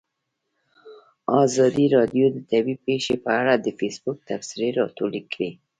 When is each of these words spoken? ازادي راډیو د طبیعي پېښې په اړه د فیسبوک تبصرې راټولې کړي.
ازادي 1.43 1.85
راډیو 1.95 2.25
د 2.31 2.37
طبیعي 2.51 2.81
پېښې 2.85 3.15
په 3.23 3.31
اړه 3.39 3.53
د 3.57 3.67
فیسبوک 3.79 4.17
تبصرې 4.29 4.69
راټولې 4.79 5.21
کړي. 5.31 5.51